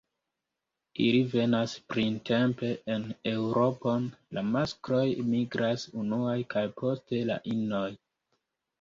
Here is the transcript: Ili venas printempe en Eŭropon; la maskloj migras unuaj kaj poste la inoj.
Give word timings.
Ili 1.03 1.19
venas 1.33 1.75
printempe 1.93 2.71
en 2.95 3.07
Eŭropon; 3.33 4.09
la 4.39 4.47
maskloj 4.57 5.05
migras 5.31 5.89
unuaj 6.05 6.37
kaj 6.57 6.69
poste 6.83 7.25
la 7.33 7.43
inoj. 7.57 7.89